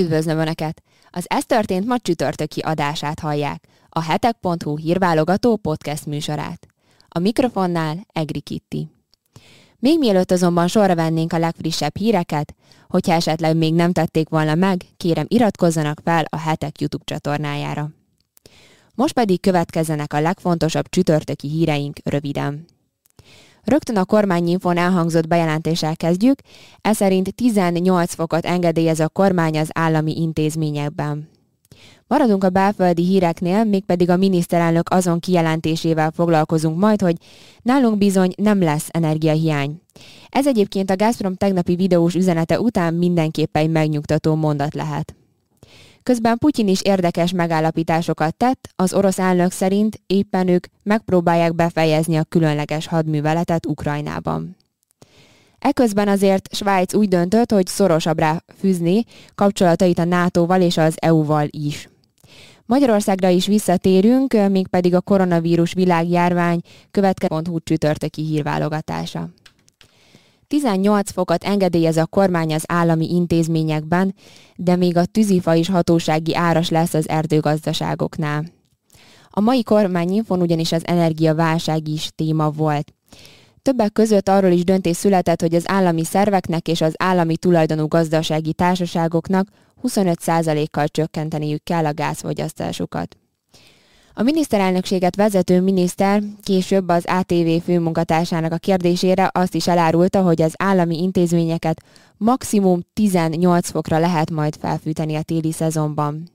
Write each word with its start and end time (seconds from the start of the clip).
Üdvözlöm 0.00 0.38
Önöket! 0.38 0.82
Az 1.10 1.24
Ez 1.28 1.44
történt 1.44 1.86
ma 1.86 1.98
csütörtöki 1.98 2.60
adását 2.60 3.18
hallják, 3.18 3.64
a 3.88 4.02
hetek.hu 4.02 4.76
hírválogató 4.76 5.56
podcast 5.56 6.06
műsorát. 6.06 6.66
A 7.08 7.18
mikrofonnál 7.18 8.06
Egri 8.12 8.40
Kitti. 8.40 8.88
Még 9.78 9.98
mielőtt 9.98 10.30
azonban 10.30 10.68
sorra 10.68 10.94
vennénk 10.94 11.32
a 11.32 11.38
legfrissebb 11.38 11.96
híreket, 11.96 12.54
hogyha 12.88 13.12
esetleg 13.12 13.56
még 13.56 13.74
nem 13.74 13.92
tették 13.92 14.28
volna 14.28 14.54
meg, 14.54 14.84
kérem 14.96 15.26
iratkozzanak 15.28 16.00
fel 16.04 16.24
a 16.28 16.38
hetek 16.38 16.80
YouTube 16.80 17.04
csatornájára. 17.04 17.90
Most 18.94 19.12
pedig 19.12 19.40
következzenek 19.40 20.12
a 20.12 20.20
legfontosabb 20.20 20.88
csütörtöki 20.88 21.48
híreink 21.48 21.98
röviden. 22.04 22.64
Rögtön 23.64 23.96
a 23.96 24.04
kormányinfon 24.04 24.76
elhangzott 24.76 25.26
bejelentéssel 25.26 25.96
kezdjük, 25.96 26.38
ez 26.80 26.96
szerint 26.96 27.34
18 27.34 28.14
fokot 28.14 28.44
engedélyez 28.44 29.00
a 29.00 29.08
kormány 29.08 29.58
az 29.58 29.68
állami 29.72 30.20
intézményekben. 30.20 31.28
Maradunk 32.06 32.44
a 32.44 32.50
belföldi 32.50 33.04
híreknél, 33.04 33.64
mégpedig 33.64 34.10
a 34.10 34.16
miniszterelnök 34.16 34.90
azon 34.90 35.20
kijelentésével 35.20 36.10
foglalkozunk 36.10 36.78
majd, 36.78 37.00
hogy 37.00 37.16
nálunk 37.62 37.98
bizony 37.98 38.32
nem 38.36 38.62
lesz 38.62 38.88
energiahiány. 38.90 39.80
Ez 40.28 40.46
egyébként 40.46 40.90
a 40.90 40.96
Gazprom 40.96 41.34
tegnapi 41.34 41.74
videós 41.74 42.14
üzenete 42.14 42.60
után 42.60 42.94
mindenképpen 42.94 43.70
megnyugtató 43.70 44.34
mondat 44.34 44.74
lehet. 44.74 45.14
Közben 46.02 46.38
Putyin 46.38 46.68
is 46.68 46.82
érdekes 46.82 47.32
megállapításokat 47.32 48.36
tett, 48.36 48.68
az 48.76 48.94
orosz 48.94 49.18
elnök 49.18 49.50
szerint 49.50 50.00
éppen 50.06 50.48
ők 50.48 50.66
megpróbálják 50.82 51.54
befejezni 51.54 52.16
a 52.16 52.24
különleges 52.24 52.86
hadműveletet 52.86 53.66
Ukrajnában. 53.66 54.56
Eközben 55.58 56.08
azért 56.08 56.54
Svájc 56.54 56.94
úgy 56.94 57.08
döntött, 57.08 57.52
hogy 57.52 57.66
szorosabbra 57.66 58.44
fűzni 58.58 59.04
kapcsolatait 59.34 59.98
a 59.98 60.04
NATO-val 60.04 60.60
és 60.60 60.76
az 60.76 60.94
EU-val 60.96 61.46
is. 61.50 61.88
Magyarországra 62.66 63.28
is 63.28 63.46
visszatérünk, 63.46 64.48
mégpedig 64.50 64.94
a 64.94 65.00
koronavírus 65.00 65.72
világjárvány 65.72 66.60
következő 66.90 67.42
csütörtöki 67.64 68.22
hírválogatása. 68.22 69.28
18 70.50 71.10
fokot 71.10 71.44
engedélyez 71.44 71.96
a 71.96 72.06
kormány 72.06 72.54
az 72.54 72.64
állami 72.66 73.14
intézményekben, 73.14 74.14
de 74.56 74.76
még 74.76 74.96
a 74.96 75.04
tűzifa 75.04 75.54
is 75.54 75.68
hatósági 75.68 76.36
áras 76.36 76.68
lesz 76.68 76.94
az 76.94 77.08
erdőgazdaságoknál. 77.08 78.44
A 79.30 79.40
mai 79.40 79.62
kormányinfon 79.62 80.40
ugyanis 80.40 80.72
az 80.72 80.86
energiaválság 80.86 81.88
is 81.88 82.10
téma 82.14 82.50
volt. 82.50 82.92
Többek 83.62 83.92
között 83.92 84.28
arról 84.28 84.50
is 84.50 84.64
döntés 84.64 84.96
született, 84.96 85.40
hogy 85.40 85.54
az 85.54 85.68
állami 85.68 86.04
szerveknek 86.04 86.68
és 86.68 86.80
az 86.80 86.94
állami 86.98 87.36
tulajdonú 87.36 87.86
gazdasági 87.86 88.52
társaságoknak 88.52 89.48
25%-kal 89.82 90.88
csökkenteniük 90.88 91.62
kell 91.62 91.86
a 91.86 91.94
gázfogyasztásukat. 91.94 93.19
A 94.20 94.22
miniszterelnökséget 94.22 95.16
vezető 95.16 95.60
miniszter 95.60 96.22
később 96.42 96.88
az 96.88 97.04
ATV 97.06 97.64
főmunkatársának 97.64 98.52
a 98.52 98.58
kérdésére 98.58 99.30
azt 99.32 99.54
is 99.54 99.66
elárulta, 99.66 100.22
hogy 100.22 100.42
az 100.42 100.54
állami 100.56 101.02
intézményeket 101.02 101.82
maximum 102.16 102.80
18 102.92 103.70
fokra 103.70 103.98
lehet 103.98 104.30
majd 104.30 104.56
felfűteni 104.60 105.14
a 105.14 105.22
téli 105.22 105.52
szezonban. 105.52 106.30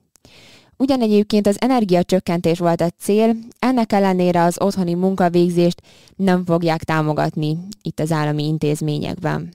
Ugyan 0.78 1.26
az 1.44 1.62
energiacsökkentés 1.62 2.60
volt 2.60 2.82
a 2.82 2.90
cél, 3.00 3.36
ennek 3.60 3.92
ellenére 3.92 4.44
az 4.44 4.62
otthoni 4.62 4.94
munkavégzést 4.94 5.82
nem 6.16 6.46
fogják 6.46 6.84
támogatni 6.84 7.58
itt 7.82 8.00
az 8.00 8.12
állami 8.12 8.48
intézményekben. 8.48 9.54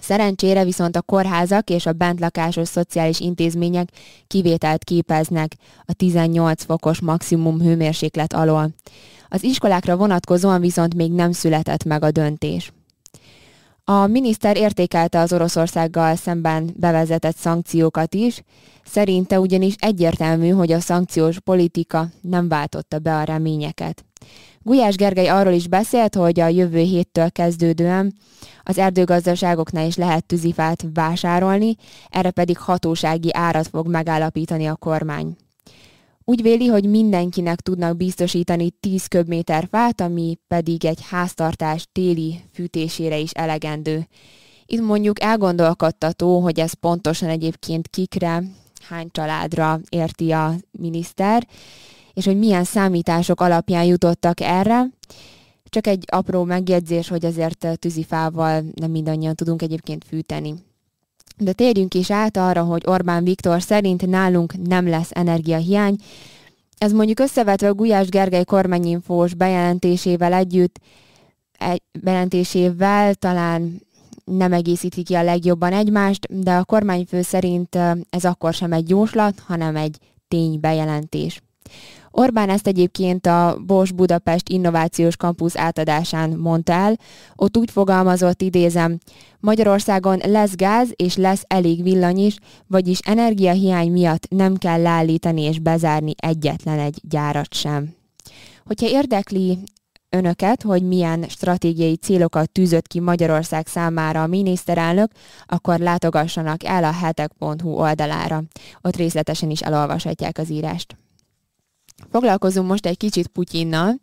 Szerencsére 0.00 0.64
viszont 0.64 0.96
a 0.96 1.02
kórházak 1.02 1.70
és 1.70 1.86
a 1.86 1.92
bentlakásos 1.92 2.68
szociális 2.68 3.20
intézmények 3.20 3.88
kivételt 4.26 4.84
képeznek 4.84 5.56
a 5.84 5.92
18 5.92 6.64
fokos 6.64 7.00
maximum 7.00 7.60
hőmérséklet 7.60 8.32
alól. 8.32 8.70
Az 9.28 9.42
iskolákra 9.42 9.96
vonatkozóan 9.96 10.60
viszont 10.60 10.94
még 10.94 11.12
nem 11.12 11.32
született 11.32 11.84
meg 11.84 12.04
a 12.04 12.10
döntés. 12.10 12.72
A 13.84 14.06
miniszter 14.06 14.56
értékelte 14.56 15.20
az 15.20 15.32
Oroszországgal 15.32 16.16
szemben 16.16 16.70
bevezetett 16.76 17.36
szankciókat 17.36 18.14
is, 18.14 18.42
szerinte 18.84 19.40
ugyanis 19.40 19.74
egyértelmű, 19.78 20.48
hogy 20.48 20.72
a 20.72 20.80
szankciós 20.80 21.40
politika 21.40 22.08
nem 22.20 22.48
váltotta 22.48 22.98
be 22.98 23.16
a 23.16 23.24
reményeket. 23.24 24.04
Gulyás 24.62 24.96
Gergely 24.96 25.28
arról 25.28 25.52
is 25.52 25.68
beszélt, 25.68 26.14
hogy 26.14 26.40
a 26.40 26.46
jövő 26.48 26.78
héttől 26.78 27.30
kezdődően 27.30 28.14
az 28.62 28.78
erdőgazdaságoknál 28.78 29.86
is 29.86 29.96
lehet 29.96 30.26
tűzifát 30.26 30.84
vásárolni, 30.94 31.76
erre 32.08 32.30
pedig 32.30 32.58
hatósági 32.58 33.30
árat 33.32 33.68
fog 33.68 33.88
megállapítani 33.88 34.66
a 34.66 34.76
kormány. 34.76 35.36
Úgy 36.24 36.42
véli, 36.42 36.66
hogy 36.66 36.84
mindenkinek 36.84 37.60
tudnak 37.60 37.96
biztosítani 37.96 38.70
10 38.80 39.06
köbméter 39.06 39.68
fát, 39.70 40.00
ami 40.00 40.38
pedig 40.48 40.84
egy 40.84 40.98
háztartás 41.10 41.86
téli 41.92 42.40
fűtésére 42.52 43.18
is 43.18 43.30
elegendő. 43.30 44.06
Itt 44.66 44.80
mondjuk 44.80 45.22
elgondolkodtató, 45.22 46.40
hogy 46.40 46.60
ez 46.60 46.72
pontosan 46.72 47.28
egyébként 47.28 47.88
kikre, 47.88 48.42
hány 48.88 49.08
családra 49.10 49.80
érti 49.88 50.30
a 50.30 50.54
miniszter, 50.70 51.46
és 52.14 52.24
hogy 52.24 52.38
milyen 52.38 52.64
számítások 52.64 53.40
alapján 53.40 53.84
jutottak 53.84 54.40
erre. 54.40 54.86
Csak 55.64 55.86
egy 55.86 56.04
apró 56.06 56.44
megjegyzés, 56.44 57.08
hogy 57.08 57.24
azért 57.24 57.78
tűzifával 57.78 58.64
nem 58.74 58.90
mindannyian 58.90 59.34
tudunk 59.34 59.62
egyébként 59.62 60.04
fűteni. 60.04 60.54
De 61.36 61.52
térjünk 61.52 61.94
is 61.94 62.10
át 62.10 62.36
arra, 62.36 62.62
hogy 62.62 62.82
Orbán 62.86 63.24
Viktor 63.24 63.62
szerint 63.62 64.06
nálunk 64.06 64.66
nem 64.66 64.88
lesz 64.88 65.10
energiahiány. 65.10 65.96
Ez 66.78 66.92
mondjuk 66.92 67.20
összevetve 67.20 67.68
Gulyás 67.68 68.08
Gergely 68.08 68.44
kormányinfós 68.44 69.34
bejelentésével 69.34 70.32
együtt, 70.32 70.78
egy 71.58 71.82
bejelentésével 72.00 73.14
talán 73.14 73.80
nem 74.24 74.52
egészíti 74.52 75.02
ki 75.02 75.14
a 75.14 75.22
legjobban 75.22 75.72
egymást, 75.72 76.42
de 76.42 76.54
a 76.54 76.64
kormányfő 76.64 77.22
szerint 77.22 77.78
ez 78.10 78.24
akkor 78.24 78.54
sem 78.54 78.72
egy 78.72 78.88
jóslat, 78.88 79.38
hanem 79.46 79.76
egy 79.76 79.98
tény 80.28 80.60
bejelentés. 80.60 81.42
Orbán 82.14 82.48
ezt 82.48 82.66
egyébként 82.66 83.26
a 83.26 83.56
Bosch 83.66 83.94
Budapest 83.94 84.48
Innovációs 84.48 85.16
Kampusz 85.16 85.56
átadásán 85.56 86.30
mondta 86.30 86.72
el. 86.72 86.96
Ott 87.36 87.56
úgy 87.56 87.70
fogalmazott, 87.70 88.42
idézem, 88.42 88.98
Magyarországon 89.40 90.20
lesz 90.24 90.54
gáz 90.56 90.88
és 90.96 91.16
lesz 91.16 91.44
elég 91.46 91.82
villany 91.82 92.18
is, 92.18 92.36
vagyis 92.66 92.98
energiahiány 92.98 93.92
miatt 93.92 94.28
nem 94.28 94.56
kell 94.56 94.82
leállítani 94.82 95.42
és 95.42 95.58
bezárni 95.58 96.12
egyetlen 96.16 96.78
egy 96.78 96.98
gyárat 97.02 97.54
sem. 97.54 97.94
Hogyha 98.64 98.88
érdekli 98.88 99.58
önöket, 100.10 100.62
hogy 100.62 100.82
milyen 100.82 101.24
stratégiai 101.28 101.96
célokat 101.96 102.50
tűzött 102.50 102.86
ki 102.86 103.00
Magyarország 103.00 103.66
számára 103.66 104.22
a 104.22 104.26
miniszterelnök, 104.26 105.10
akkor 105.46 105.78
látogassanak 105.78 106.64
el 106.64 106.84
a 106.84 106.92
hetek.hu 106.92 107.70
oldalára. 107.70 108.42
Ott 108.82 108.96
részletesen 108.96 109.50
is 109.50 109.60
elolvashatják 109.60 110.38
az 110.38 110.50
írást. 110.50 110.96
Foglalkozunk 112.10 112.68
most 112.68 112.86
egy 112.86 112.96
kicsit 112.96 113.28
Putyinnal, 113.28 113.98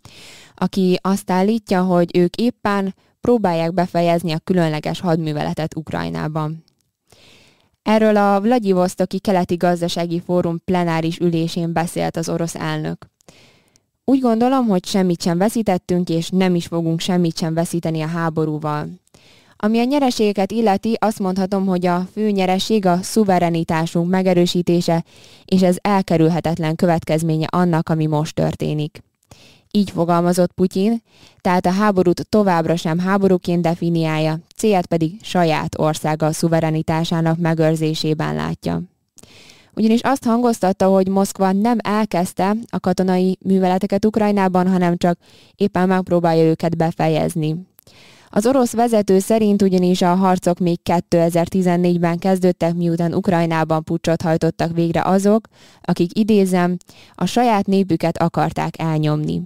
aki 0.56 1.00
azt 1.02 1.32
állítja, 1.32 1.84
hogy 1.84 2.18
ők 2.18 2.36
éppen 2.36 2.96
próbálják 3.22 3.74
befejezni 3.74 4.32
a 4.32 4.40
különleges 4.40 5.00
hadműveletet 5.00 5.76
Ukrajnában. 5.76 6.64
Erről 7.84 8.18
a 8.18 8.42
Vladivostoki 8.42 9.20
Keleti 9.20 9.56
Gazdasági 9.56 10.22
Fórum 10.26 10.62
plenáris 10.66 11.18
ülésén 11.20 11.74
beszélt 11.74 12.18
az 12.18 12.30
orosz 12.30 12.56
elnök. 12.56 13.06
Úgy 14.06 14.20
gondolom, 14.20 14.68
hogy 14.68 14.86
semmit 14.86 15.22
sem 15.22 15.38
veszítettünk, 15.38 16.10
és 16.10 16.30
nem 16.30 16.56
is 16.56 16.66
fogunk 16.66 17.00
semmit 17.00 17.38
sem 17.38 17.54
veszíteni 17.54 18.02
a 18.02 18.08
háborúval. 18.08 18.88
Ami 19.62 19.80
a 19.80 19.84
nyereségeket 19.84 20.52
illeti, 20.52 20.96
azt 21.00 21.20
mondhatom, 21.20 21.66
hogy 21.66 21.86
a 21.86 22.08
fő 22.14 22.30
nyereség 22.30 22.86
a 22.86 23.02
szuverenitásunk 23.02 24.10
megerősítése, 24.10 25.04
és 25.46 25.62
ez 25.62 25.76
elkerülhetetlen 25.82 26.76
következménye 26.76 27.48
annak, 27.50 27.90
ami 27.90 28.06
most 28.06 28.36
történik. 28.36 29.04
Így 29.72 29.90
fogalmazott 29.90 30.52
Putyin, 30.52 31.02
tehát 31.42 31.66
a 31.66 31.72
háborút 31.72 32.30
továbbra 32.30 32.76
sem 32.76 33.00
háborúként 33.00 33.62
definiálja, 33.62 34.40
célt 34.56 34.86
pedig 34.86 35.18
saját 35.22 35.80
országa 35.80 36.32
szuverenitásának 36.32 37.38
megőrzésében 37.38 38.36
látja. 38.36 38.82
Ugyanis 39.74 40.02
azt 40.02 40.24
hangoztatta, 40.24 40.88
hogy 40.88 41.08
Moszkva 41.08 41.52
nem 41.52 41.78
elkezdte 41.82 42.56
a 42.70 42.80
katonai 42.80 43.38
műveleteket 43.46 44.06
Ukrajnában, 44.06 44.68
hanem 44.68 44.98
csak 44.98 45.18
éppen 45.56 45.88
megpróbálja 45.88 46.44
őket 46.44 46.78
befejezni. 46.78 47.69
Az 48.30 48.46
orosz 48.46 48.74
vezető 48.74 49.20
szerint 49.20 49.62
ugyanis 49.62 50.02
a 50.02 50.16
harcok 50.16 50.60
még 50.60 50.80
2014-ben 50.84 52.20
kezdődtek, 52.20 52.74
miután 52.74 53.14
Ukrajnában 53.14 53.84
pucsot 53.84 54.22
hajtottak 54.22 54.74
végre 54.74 55.02
azok, 55.02 55.48
akik 55.82 56.18
idézem, 56.18 56.78
a 57.16 57.26
saját 57.26 57.66
népüket 57.66 58.18
akarták 58.18 58.80
elnyomni. 58.80 59.42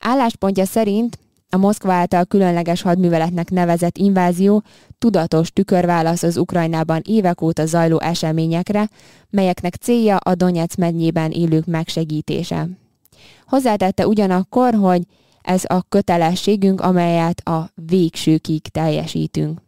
Álláspontja 0.00 0.64
szerint 0.64 1.18
a 1.52 1.56
Moszkva 1.56 1.92
által 1.92 2.24
különleges 2.24 2.82
hadműveletnek 2.82 3.50
nevezett 3.50 3.98
invázió 3.98 4.62
tudatos 4.98 5.52
tükörválasz 5.52 6.22
az 6.22 6.36
Ukrajnában 6.36 7.02
évek 7.04 7.40
óta 7.40 7.66
zajló 7.66 8.00
eseményekre, 8.00 8.88
melyeknek 9.30 9.74
célja 9.74 10.16
a 10.16 10.34
Donetsz 10.34 10.76
mennyében 10.76 11.30
élők 11.30 11.66
megsegítése. 11.66 12.68
Hozzátette 13.46 14.06
ugyanakkor, 14.06 14.74
hogy 14.74 15.02
ez 15.42 15.62
a 15.66 15.82
kötelességünk, 15.88 16.80
amelyet 16.80 17.40
a 17.40 17.70
végsőkig 17.74 18.62
teljesítünk. 18.62 19.60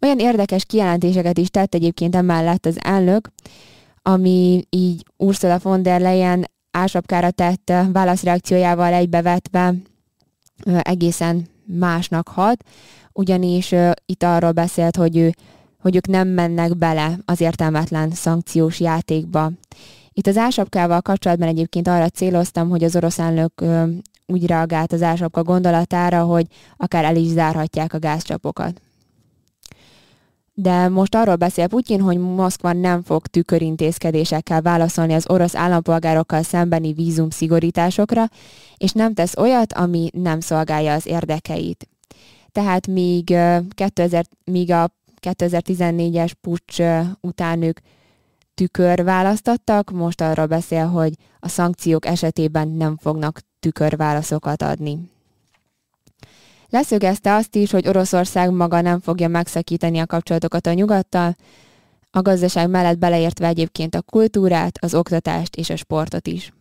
Olyan 0.00 0.18
érdekes 0.18 0.64
kijelentéseket 0.64 1.38
is 1.38 1.48
tett 1.48 1.74
egyébként 1.74 2.14
emellett 2.16 2.66
az 2.66 2.78
elnök, 2.82 3.30
ami 4.02 4.64
így 4.70 5.04
Ursula 5.16 5.58
von 5.62 5.82
der 5.82 6.00
Leyen 6.00 6.50
ásapkára 6.70 7.30
tett 7.30 7.72
válaszreakciójával 7.92 8.92
egybevetve 8.92 9.74
egészen 10.82 11.46
másnak 11.64 12.28
hat, 12.28 12.64
ugyanis 13.12 13.74
itt 14.06 14.22
arról 14.22 14.52
beszélt, 14.52 14.96
hogy, 14.96 15.16
ő, 15.16 15.34
hogy 15.80 15.96
ők 15.96 16.06
nem 16.06 16.28
mennek 16.28 16.76
bele 16.76 17.18
az 17.24 17.40
értelmetlen 17.40 18.10
szankciós 18.10 18.80
játékba. 18.80 19.50
Itt 20.12 20.26
az 20.26 20.36
ásapkával 20.36 21.00
kapcsolatban 21.00 21.48
egyébként 21.48 21.88
arra 21.88 22.08
céloztam, 22.08 22.68
hogy 22.68 22.84
az 22.84 22.96
orosz 22.96 23.18
elnök 23.18 23.64
úgy 24.26 24.46
reagált 24.46 24.92
az 24.92 25.02
ásapka 25.02 25.42
gondolatára, 25.42 26.22
hogy 26.22 26.46
akár 26.76 27.04
el 27.04 27.16
is 27.16 27.28
zárhatják 27.28 27.92
a 27.92 27.98
gázcsapokat. 27.98 28.80
De 30.56 30.88
most 30.88 31.14
arról 31.14 31.36
beszél 31.36 31.66
Putyin, 31.66 32.00
hogy 32.00 32.18
Moszkva 32.18 32.72
nem 32.72 33.02
fog 33.02 33.26
tükörintézkedésekkel 33.26 34.62
válaszolni 34.62 35.14
az 35.14 35.30
orosz 35.30 35.54
állampolgárokkal 35.54 36.42
szembeni 36.42 36.92
vízum 36.92 37.30
szigorításokra, 37.30 38.24
és 38.76 38.92
nem 38.92 39.14
tesz 39.14 39.36
olyat, 39.36 39.72
ami 39.72 40.10
nem 40.12 40.40
szolgálja 40.40 40.92
az 40.92 41.06
érdekeit. 41.06 41.88
Tehát 42.52 42.86
míg, 42.86 43.36
2000, 43.68 44.24
míg 44.44 44.70
a 44.70 44.94
2014-es 45.20 46.32
pucs 46.40 46.78
után 47.20 47.62
ők 47.62 47.78
tükör 48.54 49.04
választottak, 49.04 49.90
most 49.90 50.20
arról 50.20 50.46
beszél, 50.46 50.86
hogy 50.86 51.12
a 51.40 51.48
szankciók 51.48 52.06
esetében 52.06 52.68
nem 52.68 52.96
fognak 52.96 53.40
tükörválaszokat 53.64 54.62
adni. 54.62 54.98
Leszögezte 56.68 57.34
azt 57.34 57.56
is, 57.56 57.70
hogy 57.70 57.88
Oroszország 57.88 58.50
maga 58.50 58.80
nem 58.80 59.00
fogja 59.00 59.28
megszakítani 59.28 59.98
a 59.98 60.06
kapcsolatokat 60.06 60.66
a 60.66 60.72
nyugattal, 60.72 61.36
a 62.10 62.22
gazdaság 62.22 62.70
mellett 62.70 62.98
beleértve 62.98 63.46
egyébként 63.46 63.94
a 63.94 64.02
kultúrát, 64.02 64.78
az 64.80 64.94
oktatást 64.94 65.56
és 65.56 65.70
a 65.70 65.76
sportot 65.76 66.26
is. 66.26 66.52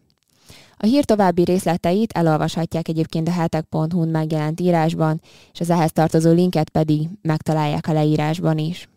A 0.77 0.85
hír 0.85 1.05
további 1.05 1.43
részleteit 1.43 2.11
elolvashatják 2.11 2.87
egyébként 2.87 3.27
a 3.27 3.31
hetek.hu-n 3.31 4.07
megjelent 4.07 4.59
írásban, 4.59 5.21
és 5.53 5.59
az 5.59 5.69
ehhez 5.69 5.91
tartozó 5.91 6.31
linket 6.31 6.69
pedig 6.69 7.07
megtalálják 7.21 7.87
a 7.87 7.93
leírásban 7.93 8.57
is. 8.57 8.89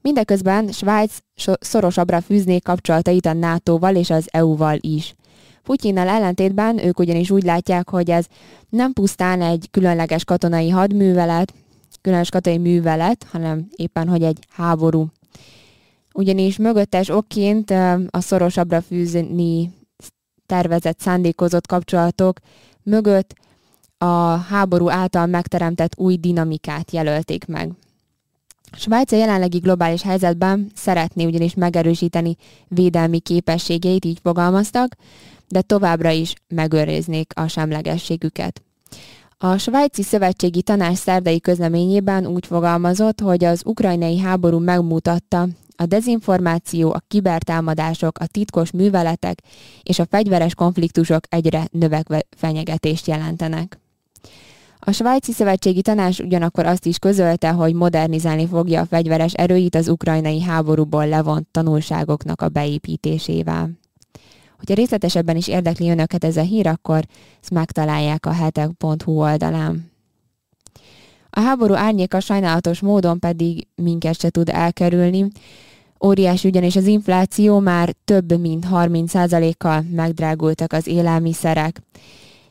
Mindeközben 0.00 0.72
Svájc 0.72 1.18
szorosabbra 1.60 2.20
fűzné 2.20 2.58
kapcsolatait 2.58 3.26
a 3.26 3.32
NATO-val 3.32 3.96
és 3.96 4.10
az 4.10 4.28
EU-val 4.30 4.76
is. 4.80 5.14
Putyinnal 5.66 6.08
ellentétben 6.08 6.84
ők 6.84 6.98
ugyanis 6.98 7.30
úgy 7.30 7.42
látják, 7.42 7.90
hogy 7.90 8.10
ez 8.10 8.26
nem 8.68 8.92
pusztán 8.92 9.42
egy 9.42 9.68
különleges 9.70 10.24
katonai 10.24 10.68
hadművelet, 10.68 11.54
különleges 12.00 12.30
katonai 12.30 12.58
művelet, 12.58 13.26
hanem 13.30 13.68
éppen, 13.76 14.08
hogy 14.08 14.22
egy 14.22 14.38
háború. 14.50 15.06
Ugyanis 16.14 16.56
mögöttes 16.56 17.08
okként 17.08 17.70
a 18.10 18.20
szorosabbra 18.20 18.80
fűzni 18.80 19.72
tervezett, 20.46 21.00
szándékozott 21.00 21.66
kapcsolatok 21.66 22.38
mögött 22.82 23.34
a 23.98 24.36
háború 24.36 24.90
által 24.90 25.26
megteremtett 25.26 25.98
új 25.98 26.16
dinamikát 26.16 26.90
jelölték 26.90 27.46
meg. 27.46 27.70
Svájc 28.72 29.12
a 29.12 29.16
jelenlegi 29.16 29.58
globális 29.58 30.02
helyzetben 30.02 30.70
szeretné 30.74 31.24
ugyanis 31.24 31.54
megerősíteni 31.54 32.36
védelmi 32.68 33.18
képességeit, 33.18 34.04
így 34.04 34.18
fogalmaztak, 34.22 34.96
de 35.48 35.62
továbbra 35.62 36.10
is 36.10 36.34
megőriznék 36.48 37.32
a 37.34 37.46
semlegességüket. 37.46 38.62
A 39.38 39.56
svájci 39.56 40.02
szövetségi 40.02 40.62
tanács 40.62 40.96
szerdai 40.96 41.40
közleményében 41.40 42.26
úgy 42.26 42.46
fogalmazott, 42.46 43.20
hogy 43.20 43.44
az 43.44 43.62
ukrajnai 43.64 44.18
háború 44.18 44.58
megmutatta, 44.58 45.48
a 45.76 45.86
dezinformáció, 45.86 46.92
a 46.92 47.02
kibertámadások, 47.08 48.18
a 48.18 48.26
titkos 48.26 48.70
műveletek 48.70 49.38
és 49.82 49.98
a 49.98 50.06
fegyveres 50.10 50.54
konfliktusok 50.54 51.24
egyre 51.28 51.68
növekvő 51.70 52.18
fenyegetést 52.36 53.06
jelentenek. 53.06 53.80
A 54.78 54.92
svájci 54.92 55.32
szövetségi 55.32 55.82
tanács 55.82 56.18
ugyanakkor 56.18 56.66
azt 56.66 56.86
is 56.86 56.98
közölte, 56.98 57.50
hogy 57.50 57.74
modernizálni 57.74 58.46
fogja 58.46 58.80
a 58.80 58.86
fegyveres 58.86 59.32
erőit 59.32 59.74
az 59.74 59.88
ukrajnai 59.88 60.42
háborúból 60.42 61.08
levont 61.08 61.46
tanulságoknak 61.50 62.42
a 62.42 62.48
beépítésével. 62.48 63.70
Hogyha 64.56 64.74
részletesebben 64.74 65.36
is 65.36 65.48
érdekli 65.48 65.90
önöket 65.90 66.24
ez 66.24 66.36
a 66.36 66.42
hír, 66.42 66.66
akkor 66.66 67.04
ezt 67.40 67.50
megtalálják 67.50 68.26
a 68.26 68.32
hetek.hu 68.32 69.20
oldalán. 69.20 69.90
A 71.30 71.40
háború 71.40 71.74
árnyéka 71.74 72.20
sajnálatos 72.20 72.80
módon 72.80 73.18
pedig 73.18 73.66
minket 73.74 74.20
se 74.20 74.30
tud 74.30 74.48
elkerülni. 74.48 75.28
Óriási 76.04 76.48
ugyanis 76.48 76.76
az 76.76 76.86
infláció, 76.86 77.58
már 77.58 77.94
több 78.04 78.40
mint 78.40 78.66
30%-kal 78.72 79.84
megdrágultak 79.90 80.72
az 80.72 80.86
élelmiszerek. 80.86 81.82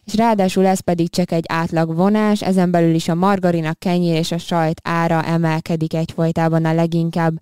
És 0.06 0.16
ráadásul 0.16 0.66
ez 0.66 0.80
pedig 0.80 1.10
csak 1.10 1.32
egy 1.32 1.46
átlag 1.48 1.96
vonás, 1.96 2.42
ezen 2.42 2.72
belül 2.72 2.94
is 2.94 3.08
a 3.08 3.16
margarin, 3.16 3.66
a 3.66 3.74
kenyér 3.74 4.18
és 4.18 4.32
a 4.32 4.38
sajt 4.38 4.82
ára 4.84 5.24
emelkedik 5.24 5.94
egyfolytában 5.94 6.66
a 6.66 6.74
leginkább. 6.74 7.42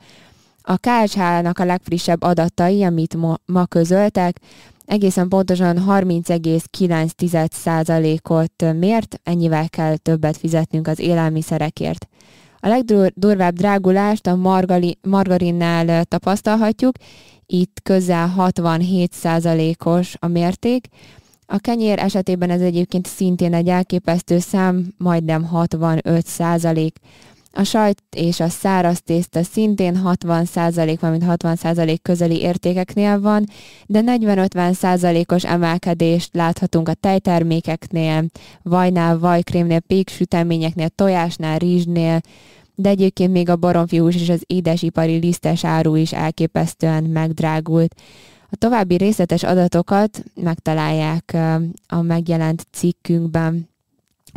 A 0.66 0.78
KSH-nak 0.78 1.60
a 1.60 1.66
legfrissebb 1.66 2.22
adatai, 2.22 2.84
amit 2.84 3.16
ma, 3.16 3.38
ma 3.46 3.66
közöltek, 3.66 4.40
egészen 4.86 5.28
pontosan 5.28 5.84
30,9%-ot 5.88 8.74
mért, 8.80 9.20
ennyivel 9.24 9.70
kell 9.70 9.98
többet 9.98 10.38
fizetnünk 10.38 10.88
az 10.88 11.00
élelmiszerekért. 11.00 12.08
A 12.60 12.68
legdurvább 12.68 13.54
drágulást 13.54 14.28
a 14.28 14.36
margali, 14.36 14.98
margarinnál 15.02 16.04
tapasztalhatjuk, 16.04 16.96
itt 17.46 17.80
közel 17.84 18.34
67%-os 18.38 20.16
a 20.20 20.28
mérték, 20.28 20.88
a 21.46 21.58
kenyér 21.58 22.00
esetében 22.00 22.50
ez 22.50 22.62
egyébként 22.62 23.08
szintén 23.08 23.54
egy 23.54 23.68
elképesztő 23.68 24.40
szám, 24.40 24.94
majdnem 24.98 25.44
65 25.44 26.26
százalék. 26.26 26.98
A 27.56 27.64
sajt 27.64 28.04
és 28.16 28.40
a 28.40 28.48
száraz 28.48 29.02
tészta 29.02 29.44
szintén 29.44 29.98
60 29.98 30.46
százalék, 30.46 31.00
valamint 31.00 31.24
60 31.24 31.56
százalék 31.56 32.02
közeli 32.02 32.42
értékeknél 32.42 33.20
van, 33.20 33.46
de 33.86 34.02
40-50 34.06 34.74
százalékos 34.74 35.46
emelkedést 35.46 36.36
láthatunk 36.36 36.90
a 36.90 36.94
tejtermékeknél, 36.94 38.26
vajnál, 38.62 39.20
vajkrémnél, 39.20 39.80
péksüteményeknél, 39.80 40.90
tojásnál, 40.90 41.58
rizsnél, 41.58 42.22
de 42.76 42.90
egyébként 42.90 43.32
még 43.32 43.50
a 43.50 43.56
baromfihús 43.56 44.16
és 44.16 44.30
az 44.30 44.44
édesipari 44.48 45.16
lisztes 45.16 45.66
áru 45.66 45.96
is 45.96 46.14
elképesztően 46.14 47.04
megdrágult. 47.04 47.96
A 48.50 48.56
további 48.56 48.96
részletes 48.98 49.44
adatokat 49.44 50.24
megtalálják 50.36 51.38
a 51.88 52.02
megjelent 52.02 52.68
cikkünkben. 52.72 53.73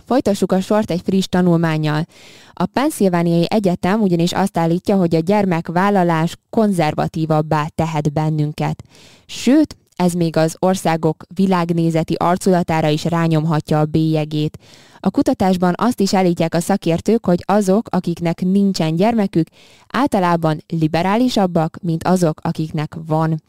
Folytassuk 0.04 0.52
a 0.52 0.60
sort 0.60 0.90
egy 0.90 1.02
friss 1.04 1.26
tanulmányjal. 1.26 2.06
A 2.52 2.66
Pennsylvániai 2.66 3.46
Egyetem 3.48 4.00
ugyanis 4.00 4.32
azt 4.32 4.58
állítja, 4.58 4.96
hogy 4.96 5.14
a 5.14 5.20
gyermekvállalás 5.20 6.36
konzervatívabbá 6.50 7.66
tehet 7.74 8.12
bennünket. 8.12 8.82
Sőt, 9.26 9.76
ez 9.96 10.12
még 10.12 10.36
az 10.36 10.56
országok 10.58 11.24
világnézeti 11.34 12.14
arculatára 12.14 12.88
is 12.88 13.04
rányomhatja 13.04 13.80
a 13.80 13.84
bélyegét. 13.84 14.58
A 15.00 15.10
kutatásban 15.10 15.72
azt 15.76 16.00
is 16.00 16.14
állítják 16.14 16.54
a 16.54 16.60
szakértők, 16.60 17.26
hogy 17.26 17.42
azok, 17.46 17.88
akiknek 17.90 18.40
nincsen 18.40 18.96
gyermekük, 18.96 19.48
általában 19.88 20.62
liberálisabbak, 20.68 21.78
mint 21.82 22.04
azok, 22.04 22.40
akiknek 22.42 22.96
van. 23.06 23.42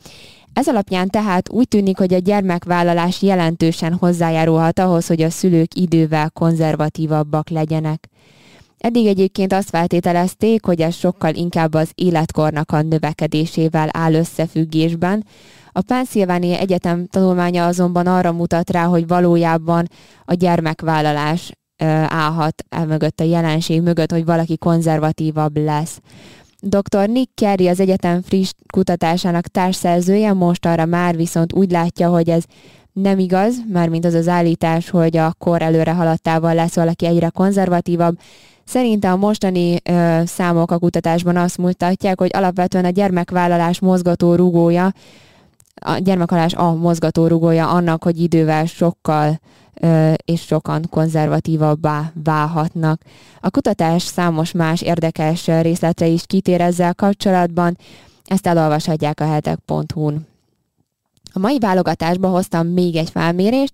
Ez 0.57 0.67
alapján 0.67 1.07
tehát 1.07 1.49
úgy 1.49 1.67
tűnik, 1.67 1.97
hogy 1.97 2.13
a 2.13 2.17
gyermekvállalás 2.17 3.21
jelentősen 3.21 3.93
hozzájárulhat 3.93 4.79
ahhoz, 4.79 5.07
hogy 5.07 5.21
a 5.21 5.29
szülők 5.29 5.75
idővel 5.75 6.29
konzervatívabbak 6.29 7.49
legyenek. 7.49 8.09
Eddig 8.77 9.07
egyébként 9.07 9.53
azt 9.53 9.69
feltételezték, 9.69 10.65
hogy 10.65 10.81
ez 10.81 10.95
sokkal 10.95 11.33
inkább 11.33 11.73
az 11.73 11.91
életkornak 11.95 12.71
a 12.71 12.81
növekedésével 12.81 13.89
áll 13.91 14.13
összefüggésben. 14.13 15.25
A 15.71 15.81
Pennsylvania 15.81 16.57
Egyetem 16.57 17.07
tanulmánya 17.07 17.65
azonban 17.65 18.07
arra 18.07 18.31
mutat 18.31 18.69
rá, 18.69 18.83
hogy 18.83 19.07
valójában 19.07 19.87
a 20.25 20.33
gyermekvállalás 20.33 21.51
állhat 22.07 22.63
el 22.69 22.85
mögött 22.85 23.19
a 23.19 23.23
jelenség 23.23 23.81
mögött, 23.81 24.11
hogy 24.11 24.25
valaki 24.25 24.57
konzervatívabb 24.57 25.57
lesz. 25.57 25.99
Dr. 26.61 27.09
Nick 27.09 27.29
Carey 27.35 27.67
az 27.67 27.79
egyetem 27.79 28.21
friss 28.21 28.53
kutatásának 28.73 29.47
társszerzője 29.47 30.33
most 30.33 30.65
arra 30.65 30.85
már 30.85 31.15
viszont 31.15 31.53
úgy 31.53 31.71
látja, 31.71 32.09
hogy 32.09 32.29
ez 32.29 32.43
nem 32.93 33.19
igaz, 33.19 33.55
mármint 33.71 34.05
az 34.05 34.13
az 34.13 34.27
állítás, 34.27 34.89
hogy 34.89 35.17
a 35.17 35.33
kor 35.37 35.61
előre 35.61 35.93
haladtával 35.93 36.53
lesz 36.53 36.75
valaki 36.75 37.05
egyre 37.05 37.29
konzervatívabb. 37.29 38.19
Szerintem 38.63 39.11
a 39.13 39.15
mostani 39.15 39.77
ö, 39.83 40.21
számok 40.25 40.71
a 40.71 40.77
kutatásban 40.77 41.37
azt 41.37 41.57
mutatják, 41.57 42.19
hogy 42.19 42.29
alapvetően 42.33 42.85
a 42.85 42.89
gyermekvállalás 42.89 43.79
mozgató 43.79 44.35
rugója, 44.35 44.93
a 45.81 45.97
gyermekvállalás 45.97 46.53
a 46.53 46.73
mozgató 46.73 47.27
rugója 47.27 47.69
annak, 47.69 48.03
hogy 48.03 48.19
idővel 48.19 48.65
sokkal 48.65 49.39
és 50.25 50.41
sokan 50.41 50.86
konzervatívabbá 50.89 52.12
válhatnak. 52.24 53.01
A 53.41 53.50
kutatás 53.50 54.03
számos 54.03 54.51
más 54.51 54.81
érdekes 54.81 55.48
részletre 55.48 56.07
is 56.07 56.25
kitér 56.25 56.62
ezzel 56.62 56.96
kapcsolatban, 56.96 57.77
ezt 58.25 58.48
elolvashatják 58.48 59.19
a 59.19 59.25
hetek.hu-n. 59.25 60.27
A 61.34 61.39
mai 61.39 61.60
válogatásba 61.60 62.27
hoztam 62.27 62.67
még 62.67 62.96
egy 62.96 63.10
felmérést, 63.10 63.74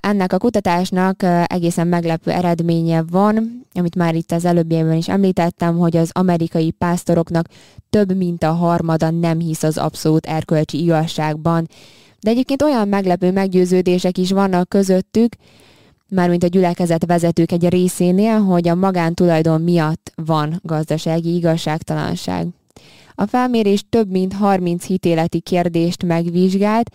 ennek 0.00 0.32
a 0.32 0.38
kutatásnak 0.38 1.22
egészen 1.46 1.86
meglepő 1.86 2.30
eredménye 2.30 3.02
van, 3.10 3.66
amit 3.74 3.94
már 3.94 4.14
itt 4.14 4.32
az 4.32 4.44
előbbiekben 4.44 4.96
is 4.96 5.08
említettem, 5.08 5.78
hogy 5.78 5.96
az 5.96 6.10
amerikai 6.12 6.70
pásztoroknak 6.70 7.46
több 7.90 8.16
mint 8.16 8.42
a 8.42 8.52
harmada 8.52 9.10
nem 9.10 9.38
hisz 9.38 9.62
az 9.62 9.78
abszolút 9.78 10.26
erkölcsi 10.26 10.82
igazságban. 10.82 11.68
De 12.20 12.30
egyébként 12.30 12.62
olyan 12.62 12.88
meglepő 12.88 13.32
meggyőződések 13.32 14.18
is 14.18 14.30
vannak 14.30 14.68
közöttük, 14.68 15.32
mármint 16.08 16.44
a 16.44 16.46
gyülekezet 16.46 17.06
vezetők 17.06 17.52
egy 17.52 17.68
részénél, 17.68 18.40
hogy 18.40 18.68
a 18.68 18.74
magántulajdon 18.74 19.60
miatt 19.60 20.12
van 20.14 20.60
gazdasági 20.62 21.34
igazságtalanság. 21.34 22.46
A 23.14 23.26
felmérés 23.26 23.84
több 23.88 24.10
mint 24.10 24.32
30 24.32 24.84
hitéleti 24.84 25.40
kérdést 25.40 26.02
megvizsgált, 26.02 26.90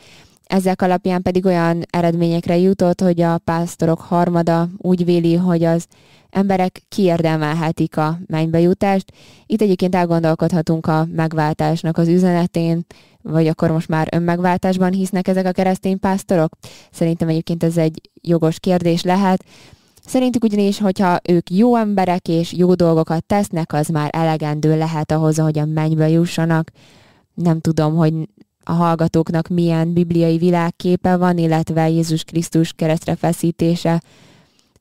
ezek 0.47 0.81
alapján 0.81 1.21
pedig 1.21 1.45
olyan 1.45 1.83
eredményekre 1.89 2.57
jutott, 2.57 3.01
hogy 3.01 3.21
a 3.21 3.37
pásztorok 3.37 3.99
harmada 3.99 4.67
úgy 4.77 5.05
véli, 5.05 5.35
hogy 5.35 5.63
az 5.63 5.85
emberek 6.29 6.81
kiérdemelhetik 6.89 7.97
a 7.97 8.19
mennybejutást. 8.27 9.11
Itt 9.45 9.61
egyébként 9.61 9.95
elgondolkodhatunk 9.95 10.85
a 10.85 11.07
megváltásnak 11.11 11.97
az 11.97 12.07
üzenetén, 12.07 12.85
vagy 13.21 13.47
akkor 13.47 13.71
most 13.71 13.87
már 13.87 14.07
önmegváltásban 14.11 14.91
hisznek 14.91 15.27
ezek 15.27 15.45
a 15.45 15.51
keresztény 15.51 15.99
pásztorok? 15.99 16.53
Szerintem 16.91 17.27
egyébként 17.27 17.63
ez 17.63 17.77
egy 17.77 18.01
jogos 18.21 18.59
kérdés 18.59 19.03
lehet. 19.03 19.43
Szerintük 20.05 20.43
ugyanis, 20.43 20.79
hogyha 20.79 21.19
ők 21.29 21.49
jó 21.49 21.75
emberek 21.75 22.27
és 22.27 22.53
jó 22.53 22.73
dolgokat 22.73 23.25
tesznek, 23.25 23.73
az 23.73 23.87
már 23.87 24.09
elegendő 24.13 24.77
lehet 24.77 25.11
ahhoz, 25.11 25.37
hogy 25.37 25.59
a 25.59 25.65
mennybe 25.65 26.09
jussanak. 26.09 26.71
Nem 27.33 27.59
tudom, 27.59 27.95
hogy 27.95 28.13
a 28.67 28.73
hallgatóknak 28.73 29.47
milyen 29.47 29.93
bibliai 29.93 30.37
világképe 30.37 31.15
van, 31.15 31.37
illetve 31.37 31.89
Jézus 31.89 32.23
Krisztus 32.23 32.73
keresztre 32.73 33.15
feszítése 33.15 34.01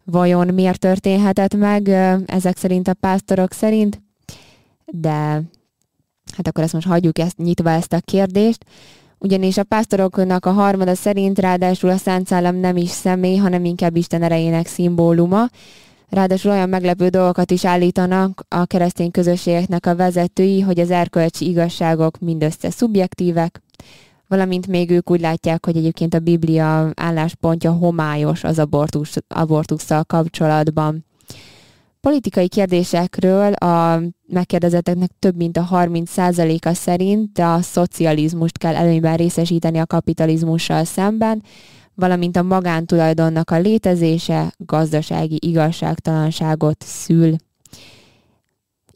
vajon 0.04 0.54
miért 0.54 0.78
történhetett 0.78 1.54
meg 1.54 1.88
ezek 2.26 2.56
szerint 2.56 2.88
a 2.88 2.94
pásztorok 2.94 3.52
szerint, 3.52 4.02
de 4.84 5.42
hát 6.36 6.48
akkor 6.48 6.64
ezt 6.64 6.72
most 6.72 6.86
hagyjuk 6.86 7.18
ezt 7.18 7.36
nyitva 7.36 7.70
ezt 7.70 7.92
a 7.92 8.00
kérdést. 8.00 8.64
Ugyanis 9.18 9.56
a 9.56 9.62
pásztoroknak 9.62 10.46
a 10.46 10.52
harmada 10.52 10.94
szerint 10.94 11.38
ráadásul 11.38 11.90
a 11.90 11.96
Szent 11.96 12.26
Szellem 12.26 12.56
nem 12.56 12.76
is 12.76 12.90
személy, 12.90 13.36
hanem 13.36 13.64
inkább 13.64 13.96
Isten 13.96 14.22
erejének 14.22 14.66
szimbóluma. 14.66 15.46
Ráadásul 16.08 16.50
olyan 16.50 16.68
meglepő 16.68 17.08
dolgokat 17.08 17.50
is 17.50 17.64
állítanak 17.64 18.44
a 18.48 18.66
keresztény 18.66 19.10
közösségeknek 19.10 19.86
a 19.86 19.96
vezetői, 19.96 20.60
hogy 20.60 20.80
az 20.80 20.90
erkölcsi 20.90 21.48
igazságok 21.48 22.18
mindössze 22.18 22.70
szubjektívek, 22.70 23.62
valamint 24.28 24.66
még 24.66 24.90
ők 24.90 25.10
úgy 25.10 25.20
látják, 25.20 25.64
hogy 25.64 25.76
egyébként 25.76 26.14
a 26.14 26.18
Biblia 26.18 26.90
álláspontja 26.94 27.72
homályos 27.72 28.44
az 28.44 28.58
abortus, 28.58 29.12
abortusszal 29.28 30.04
kapcsolatban. 30.04 31.04
Politikai 32.00 32.48
kérdésekről 32.48 33.52
a 33.52 34.00
megkérdezetteknek 34.26 35.10
több 35.18 35.36
mint 35.36 35.56
a 35.56 35.68
30%-a 35.70 36.72
szerint 36.72 37.38
a 37.38 37.58
szocializmust 37.62 38.58
kell 38.58 38.74
előnyben 38.74 39.16
részesíteni 39.16 39.78
a 39.78 39.86
kapitalizmussal 39.86 40.84
szemben, 40.84 41.42
valamint 41.94 42.36
a 42.36 42.42
magántulajdonnak 42.42 43.50
a 43.50 43.58
létezése 43.58 44.54
gazdasági 44.56 45.38
igazságtalanságot 45.40 46.82
szül. 46.82 47.36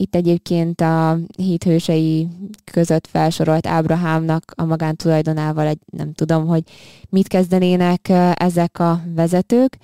Itt 0.00 0.14
egyébként 0.14 0.80
a 0.80 1.18
híthősei 1.36 2.28
között 2.72 3.06
felsorolt 3.06 3.66
Ábrahámnak 3.66 4.52
a 4.56 4.64
magántulajdonával 4.64 5.66
egy, 5.66 5.78
nem 5.92 6.12
tudom, 6.12 6.46
hogy 6.46 6.62
mit 7.08 7.28
kezdenének 7.28 8.08
ezek 8.34 8.78
a 8.78 9.00
vezetők, 9.14 9.76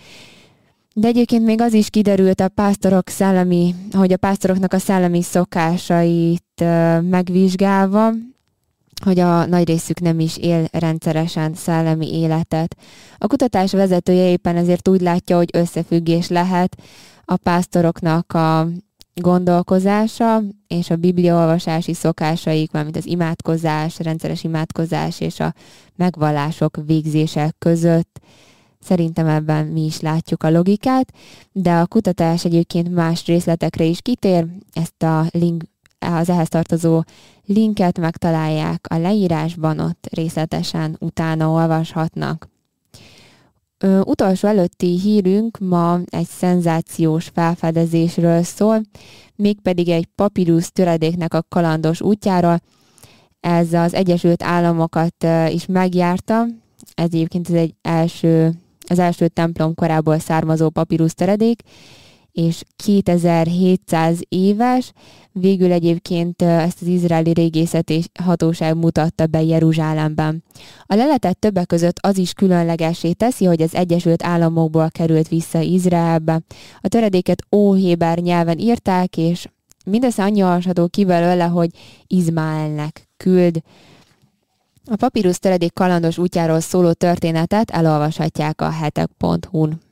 de 0.95 1.09
egyébként 1.09 1.45
még 1.45 1.61
az 1.61 1.73
is 1.73 1.91
kiderült 1.91 2.41
a 2.41 2.49
pásztorok 2.49 3.09
szellemi, 3.09 3.75
hogy 3.93 4.13
a 4.13 4.17
pásztoroknak 4.17 4.73
a 4.73 4.79
szellemi 4.79 5.23
szokásait 5.23 6.65
megvizsgálva, 7.01 8.11
hogy 9.05 9.19
a 9.19 9.47
nagy 9.47 9.67
részük 9.67 10.01
nem 10.01 10.21
is 10.21 10.37
él 10.37 10.69
rendszeresen 10.73 11.55
szellemi 11.55 12.19
életet. 12.19 12.77
A 13.19 13.27
kutatás 13.27 13.73
vezetője 13.73 14.31
éppen 14.31 14.57
ezért 14.57 14.89
úgy 14.89 15.01
látja, 15.01 15.37
hogy 15.37 15.51
összefüggés 15.53 16.29
lehet 16.29 16.77
a 17.25 17.37
pásztoroknak 17.37 18.33
a 18.33 18.69
gondolkozása 19.21 20.43
és 20.67 20.91
a 20.91 20.97
bibliaolvasási 20.97 21.95
szokásaik, 21.95 22.71
valamint 22.71 22.97
az 22.97 23.07
imádkozás, 23.07 23.99
rendszeres 23.99 24.45
imádkozás 24.45 25.21
és 25.21 25.41
a 25.41 25.55
megvallások 25.97 26.77
végzése 26.87 27.53
között, 27.59 28.21
Szerintem 28.87 29.27
ebben 29.27 29.67
mi 29.67 29.85
is 29.85 30.01
látjuk 30.01 30.43
a 30.43 30.51
logikát, 30.51 31.13
de 31.53 31.73
a 31.73 31.87
kutatás 31.87 32.45
egyébként 32.45 32.95
más 32.95 33.27
részletekre 33.27 33.85
is 33.85 34.01
kitér. 34.03 34.47
Ezt 34.73 35.03
a 35.03 35.27
link, 35.31 35.65
az 35.99 36.29
ehhez 36.29 36.49
tartozó 36.49 37.03
linket 37.45 37.99
megtalálják 37.99 38.87
a 38.89 38.97
leírásban, 38.97 39.79
ott 39.79 40.09
részletesen 40.11 40.97
utána 41.01 41.51
olvashatnak. 41.51 42.49
Ö, 43.79 44.01
utolsó 44.01 44.49
előtti 44.49 44.99
hírünk 45.01 45.59
ma 45.59 46.01
egy 46.05 46.27
szenzációs 46.27 47.31
felfedezésről 47.35 48.43
szól, 48.43 48.81
mégpedig 49.35 49.89
egy 49.89 50.07
papírus 50.15 50.71
töredéknek 50.71 51.35
a 51.35 51.45
kalandos 51.49 52.01
útjáról. 52.01 52.61
Ez 53.41 53.73
az 53.73 53.95
Egyesült 53.95 54.43
Államokat 54.43 55.27
is 55.49 55.67
megjárta, 55.67 56.47
ez 56.95 57.05
egyébként 57.13 57.49
ez 57.49 57.55
egy 57.55 57.75
első 57.83 58.53
az 58.89 58.99
első 58.99 59.29
templom 59.29 59.75
korából 59.75 60.19
származó 60.19 60.71
papírus 60.71 61.15
teredék, 61.15 61.63
és 62.37 62.63
2700 62.77 64.19
éves, 64.29 64.93
végül 65.33 65.73
egyébként 65.73 66.43
ezt 66.43 66.81
az 66.81 66.87
izraeli 66.87 67.33
régészeti 67.33 68.05
hatóság 68.25 68.77
mutatta 68.77 69.27
be 69.27 69.43
Jeruzsálemben. 69.43 70.45
A 70.87 70.95
leletet 70.95 71.39
többek 71.39 71.67
között 71.67 71.97
az 72.01 72.19
is 72.19 72.33
különlegesé 72.33 73.13
teszi, 73.13 73.45
hogy 73.45 73.63
az 73.63 73.75
Egyesült 73.75 74.25
Államokból 74.25 74.91
került 74.91 75.29
vissza 75.29 75.61
Izraelbe. 75.61 76.41
A 76.81 76.89
töredéket 76.89 77.43
óhéber 77.55 78.19
nyelven 78.19 78.59
írták, 78.59 79.17
és 79.17 79.47
mindössze 79.85 80.23
annyi 80.23 80.43
olvasható 80.43 80.89
ki 80.89 81.05
belőle, 81.05 81.45
hogy 81.45 81.71
Izmaelnek 82.07 83.09
küld. 83.17 83.61
A 84.85 84.97
papírus 84.97 85.39
teredék 85.39 85.73
kalandos 85.73 86.19
útjáról 86.19 86.61
szóló 86.61 86.93
történetet 86.93 87.71
elolvashatják 87.71 88.61
a 88.61 88.71
hetek.hu-n. 88.71 89.85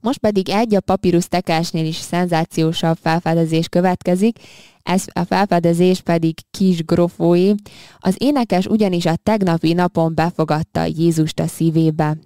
Most 0.00 0.18
pedig 0.18 0.48
egy 0.48 0.74
a 0.74 0.80
papírus 0.80 1.28
tekásnél 1.28 1.86
is 1.86 1.96
szenzációsabb 1.96 2.96
felfedezés 3.02 3.68
következik, 3.68 4.38
ez 4.82 5.04
a 5.12 5.24
felfedezés 5.24 6.00
pedig 6.00 6.34
Kis 6.50 6.84
Grofói. 6.84 7.52
Az 7.98 8.14
énekes 8.18 8.66
ugyanis 8.66 9.06
a 9.06 9.16
tegnapi 9.22 9.72
napon 9.72 10.14
befogadta 10.14 10.84
Jézust 10.84 11.40
a 11.40 11.46
szívébe. 11.46 12.16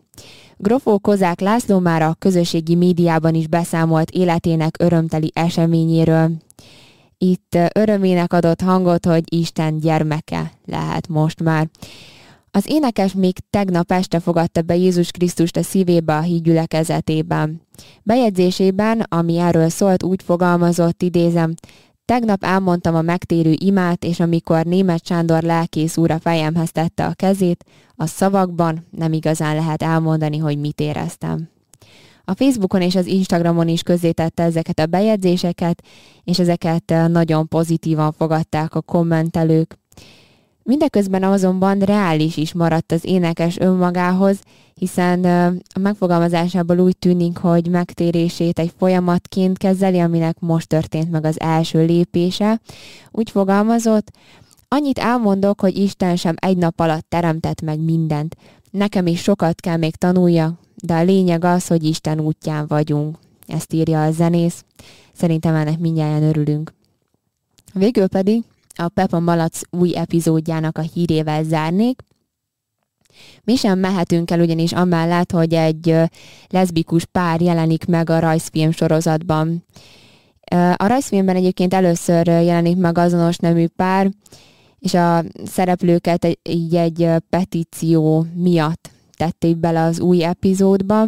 Grofó 0.57 0.99
Kozák 0.99 1.41
László 1.41 1.79
már 1.79 2.03
a 2.03 2.17
közösségi 2.19 2.75
médiában 2.75 3.35
is 3.35 3.49
beszámolt 3.49 4.11
életének 4.11 4.77
örömteli 4.79 5.31
eseményéről 5.35 6.31
itt 7.23 7.59
örömének 7.75 8.33
adott 8.33 8.61
hangot, 8.61 9.07
hogy 9.07 9.23
Isten 9.35 9.79
gyermeke 9.79 10.53
lehet 10.67 11.09
most 11.09 11.43
már. 11.43 11.69
Az 12.55 12.65
énekes 12.69 13.15
még 13.15 13.37
tegnap 13.51 13.93
este 13.93 14.21
fogadta 14.21 14.63
be 14.63 14.77
Jézus 14.77 15.11
Krisztust 15.11 15.57
a 15.57 15.63
szívébe 15.63 16.17
a 16.17 16.21
hídgyülekezetében. 16.21 17.63
Bejegyzésében, 18.03 19.01
ami 19.01 19.39
erről 19.39 19.69
szólt, 19.69 20.03
úgy 20.03 20.23
fogalmazott, 20.23 21.03
idézem, 21.03 21.55
Tegnap 22.05 22.45
elmondtam 22.45 22.95
a 22.95 23.03
megtérő 23.03 23.55
imát, 23.59 24.05
és 24.05 24.21
amikor 24.21 24.65
német 24.65 25.07
Sándor 25.07 25.43
lelkész 25.43 25.97
úr 25.97 26.11
a 26.11 26.19
fejemhez 26.19 26.71
tette 26.71 27.07
a 27.07 27.15
kezét, 27.15 27.65
a 27.97 28.07
szavakban 28.07 28.87
nem 28.91 29.13
igazán 29.13 29.55
lehet 29.55 29.83
elmondani, 29.83 30.39
hogy 30.39 30.59
mit 30.59 30.81
éreztem. 30.81 31.49
A 32.25 32.35
Facebookon 32.35 32.83
és 32.83 32.95
az 32.95 33.07
Instagramon 33.07 33.69
is 33.69 33.83
közzétette 33.83 34.43
ezeket 34.43 34.79
a 34.79 34.87
bejegyzéseket, 34.87 35.83
és 36.25 36.39
ezeket 36.39 36.91
eh, 36.91 37.09
nagyon 37.09 37.49
pozitívan 37.49 38.13
fogadták 38.13 38.75
a 38.75 38.81
kommentelők. 38.81 39.79
Mindeközben 40.65 41.23
azonban 41.23 41.79
reális 41.79 42.37
is 42.37 42.53
maradt 42.53 42.93
az 42.93 43.05
énekes 43.05 43.59
önmagához, 43.59 44.41
hiszen 44.75 45.25
a 45.75 45.79
megfogalmazásából 45.79 46.79
úgy 46.79 46.97
tűnik, 46.97 47.37
hogy 47.37 47.69
megtérését 47.69 48.59
egy 48.59 48.73
folyamatként 48.79 49.59
kezeli, 49.59 49.99
aminek 49.99 50.37
most 50.41 50.69
történt 50.69 51.11
meg 51.11 51.25
az 51.25 51.41
első 51.41 51.85
lépése. 51.85 52.61
Úgy 53.11 53.31
fogalmazott, 53.31 54.11
annyit 54.69 54.99
elmondok, 54.99 55.61
hogy 55.61 55.77
Isten 55.77 56.17
sem 56.17 56.35
egy 56.39 56.57
nap 56.57 56.81
alatt 56.81 57.07
teremtett 57.09 57.61
meg 57.61 57.81
mindent. 57.81 58.37
Nekem 58.71 59.07
is 59.07 59.23
sokat 59.23 59.61
kell 59.61 59.77
még 59.77 59.97
tanulja, 59.97 60.59
de 60.83 60.95
a 60.95 61.03
lényeg 61.03 61.45
az, 61.45 61.67
hogy 61.67 61.85
Isten 61.85 62.21
útján 62.21 62.67
vagyunk. 62.67 63.19
Ezt 63.47 63.73
írja 63.73 64.03
a 64.03 64.11
zenész. 64.11 64.65
Szerintem 65.13 65.55
ennek 65.55 65.79
mindjárt 65.79 66.23
örülünk. 66.23 66.73
Végül 67.75 68.07
pedig 68.07 68.43
a 68.75 68.89
Peppa 68.89 69.21
Malac 69.21 69.61
új 69.71 69.97
epizódjának 69.97 70.79
a 70.79 70.85
hírével 70.95 71.43
zárnék. 71.43 72.03
Mi 73.45 73.57
sem 73.57 73.79
mehetünk 73.79 74.31
el 74.31 74.41
ugyanis 74.41 74.73
amellett, 74.73 75.31
hogy 75.31 75.55
egy 75.55 75.97
leszbikus 76.49 77.05
pár 77.05 77.41
jelenik 77.41 77.87
meg 77.87 78.11
a 78.11 78.19
rajzfilm 78.19 78.71
sorozatban. 78.71 79.65
A 80.77 80.87
rajzfilmben 80.87 81.37
egyébként 81.37 81.75
először 81.75 82.27
jelenik 82.27 82.77
meg 82.77 82.99
azonos 82.99 83.37
nemű 83.37 83.67
pár, 83.67 84.11
és 84.79 84.95
a 84.95 85.25
szereplőket 85.45 86.39
így 86.43 86.77
egy 86.77 87.09
petíció 87.29 88.27
miatt 88.35 88.91
tették 89.17 89.57
bele 89.57 89.83
az 89.83 90.01
új 90.01 90.25
epizódba. 90.25 91.07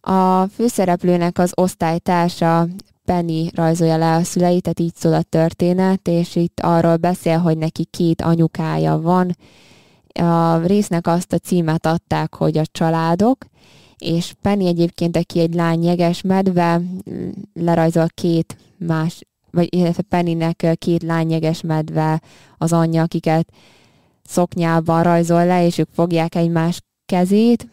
A 0.00 0.46
főszereplőnek 0.46 1.38
az 1.38 1.52
osztálytársa 1.54 2.68
Penny 3.08 3.50
rajzolja 3.54 3.96
le 3.96 4.14
a 4.14 4.22
szüleit, 4.22 4.62
tehát 4.62 4.80
így 4.80 4.94
szól 4.94 5.14
a 5.14 5.22
történet, 5.22 6.08
és 6.08 6.36
itt 6.36 6.60
arról 6.60 6.96
beszél, 6.96 7.38
hogy 7.38 7.58
neki 7.58 7.84
két 7.84 8.22
anyukája 8.22 9.00
van. 9.00 9.36
A 10.12 10.56
résznek 10.56 11.06
azt 11.06 11.32
a 11.32 11.38
címet 11.38 11.86
adták, 11.86 12.34
hogy 12.34 12.58
a 12.58 12.66
családok, 12.72 13.44
és 13.98 14.32
Penny 14.42 14.66
egyébként, 14.66 15.16
aki 15.16 15.40
egy 15.40 15.54
lány 15.54 15.84
jeges 15.84 16.22
medve, 16.22 16.80
lerajzol 17.54 18.06
két 18.14 18.56
más, 18.76 19.20
vagy 19.50 19.74
illetve 19.74 20.02
Pennynek 20.02 20.66
két 20.78 21.02
lány 21.02 21.30
jeges 21.30 21.60
medve 21.60 22.22
az 22.58 22.72
anyja, 22.72 23.02
akiket 23.02 23.48
szoknyában 24.24 25.02
rajzol 25.02 25.46
le, 25.46 25.66
és 25.66 25.78
ők 25.78 25.88
fogják 25.92 26.34
egymás 26.34 26.80
kezét, 27.06 27.68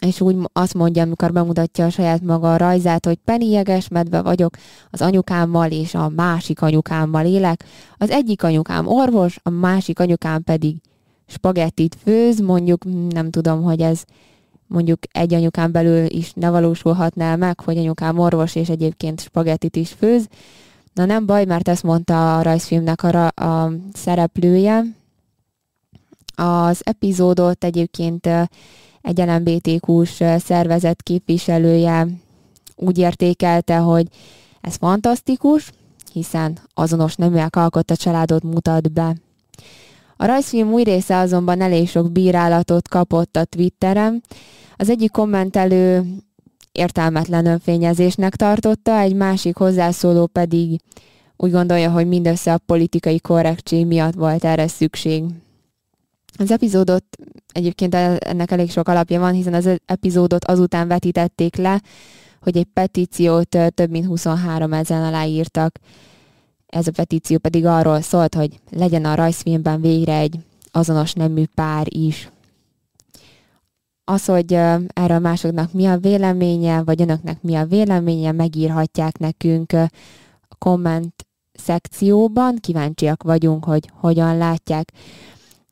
és 0.00 0.20
úgy 0.20 0.36
azt 0.52 0.74
mondja, 0.74 1.02
amikor 1.02 1.32
bemutatja 1.32 1.84
a 1.84 1.90
saját 1.90 2.22
maga 2.22 2.52
a 2.52 2.56
rajzát, 2.56 3.06
hogy 3.06 3.18
penélyeges 3.24 3.88
medve 3.88 4.22
vagyok, 4.22 4.56
az 4.90 5.02
anyukámmal 5.02 5.70
és 5.70 5.94
a 5.94 6.08
másik 6.08 6.62
anyukámmal 6.62 7.26
élek. 7.26 7.64
Az 7.96 8.10
egyik 8.10 8.42
anyukám 8.42 8.86
orvos, 8.86 9.38
a 9.42 9.50
másik 9.50 9.98
anyukám 9.98 10.42
pedig 10.42 10.76
spagettit 11.26 11.96
főz, 12.02 12.40
mondjuk 12.40 12.84
nem 13.10 13.30
tudom, 13.30 13.62
hogy 13.62 13.80
ez 13.80 14.04
mondjuk 14.66 14.98
egy 15.12 15.34
anyukám 15.34 15.72
belül 15.72 16.06
is 16.06 16.32
ne 16.32 16.50
valósulhatná 16.50 17.36
meg, 17.36 17.60
hogy 17.60 17.76
anyukám 17.76 18.18
orvos 18.18 18.54
és 18.54 18.68
egyébként 18.68 19.20
spagettit 19.20 19.76
is 19.76 19.92
főz. 19.92 20.28
Na 20.94 21.04
nem 21.04 21.26
baj, 21.26 21.44
mert 21.44 21.68
ezt 21.68 21.82
mondta 21.82 22.38
a 22.38 22.42
rajzfilmnek 22.42 23.02
a, 23.02 23.26
a 23.26 23.72
szereplője. 23.92 24.82
Az 26.34 26.80
epizódot 26.84 27.64
egyébként 27.64 28.28
egy 29.06 29.18
LMBTQ-s 29.18 30.22
szervezet 30.38 31.02
képviselője 31.02 32.06
úgy 32.76 32.98
értékelte, 32.98 33.76
hogy 33.76 34.06
ez 34.60 34.74
fantasztikus, 34.74 35.70
hiszen 36.12 36.58
azonos 36.74 37.14
neműek 37.14 37.56
alkotta 37.56 37.96
családot 37.96 38.42
mutat 38.42 38.92
be. 38.92 39.16
A 40.16 40.26
rajzfilm 40.26 40.72
új 40.72 40.82
része 40.82 41.16
azonban 41.16 41.60
elég 41.60 41.88
sok 41.88 42.12
bírálatot 42.12 42.88
kapott 42.88 43.36
a 43.36 43.44
Twitteren. 43.44 44.22
Az 44.76 44.90
egyik 44.90 45.10
kommentelő 45.10 46.04
értelmetlen 46.72 47.46
önfényezésnek 47.46 48.36
tartotta, 48.36 48.98
egy 48.98 49.14
másik 49.14 49.56
hozzászóló 49.56 50.26
pedig 50.26 50.80
úgy 51.36 51.50
gondolja, 51.50 51.90
hogy 51.90 52.06
mindössze 52.06 52.52
a 52.52 52.60
politikai 52.66 53.20
korrektség 53.20 53.86
miatt 53.86 54.14
volt 54.14 54.44
erre 54.44 54.66
szükség. 54.66 55.24
Az 56.38 56.50
epizódot 56.50 57.04
egyébként 57.52 57.94
ennek 57.94 58.50
elég 58.50 58.70
sok 58.70 58.88
alapja 58.88 59.20
van, 59.20 59.32
hiszen 59.32 59.54
az 59.54 59.70
epizódot 59.84 60.44
azután 60.44 60.88
vetítették 60.88 61.56
le, 61.56 61.82
hogy 62.40 62.56
egy 62.56 62.66
petíciót 62.72 63.58
több 63.74 63.90
mint 63.90 64.06
23 64.06 64.72
ezen 64.72 65.02
aláírtak. 65.02 65.78
Ez 66.66 66.86
a 66.86 66.90
petíció 66.90 67.38
pedig 67.38 67.66
arról 67.66 68.00
szólt, 68.00 68.34
hogy 68.34 68.60
legyen 68.70 69.04
a 69.04 69.14
rajzfilmben 69.14 69.80
végre 69.80 70.16
egy 70.18 70.38
azonos 70.70 71.12
nemű 71.12 71.44
pár 71.54 71.86
is. 71.88 72.30
Az, 74.04 74.24
hogy 74.24 74.52
erről 74.86 75.18
másoknak 75.18 75.72
mi 75.72 75.86
a 75.86 75.98
véleménye, 75.98 76.82
vagy 76.82 77.02
önöknek 77.02 77.42
mi 77.42 77.54
a 77.54 77.64
véleménye, 77.64 78.32
megírhatják 78.32 79.18
nekünk 79.18 79.72
a 80.48 80.54
komment 80.58 81.14
szekcióban. 81.52 82.56
Kíváncsiak 82.60 83.22
vagyunk, 83.22 83.64
hogy 83.64 83.90
hogyan 83.92 84.36
látják. 84.36 84.92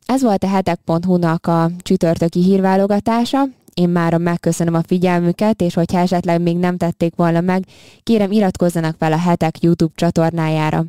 Ez 0.05 0.21
volt 0.21 0.43
a 0.43 0.47
hetek.hu-nak 0.47 1.47
a 1.47 1.71
csütörtöki 1.77 2.41
hírválogatása. 2.41 3.43
Én 3.73 3.89
már 3.89 4.17
megköszönöm 4.17 4.73
a 4.73 4.83
figyelmüket, 4.83 5.61
és 5.61 5.73
hogyha 5.73 5.97
esetleg 5.97 6.41
még 6.41 6.57
nem 6.57 6.77
tették 6.77 7.15
volna 7.15 7.41
meg, 7.41 7.65
kérem 8.03 8.31
iratkozzanak 8.31 8.95
fel 8.99 9.13
a 9.13 9.17
Hetek 9.17 9.61
YouTube 9.61 9.93
csatornájára. 9.95 10.85